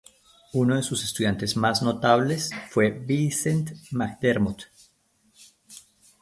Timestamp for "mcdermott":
3.91-4.63